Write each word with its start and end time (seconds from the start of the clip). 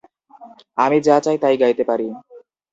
আমি 0.77 0.97
যা 1.01 1.15
চাই 1.25 1.37
তাই 1.37 1.55
গাইতে 1.57 1.83
পারি। 1.83 2.07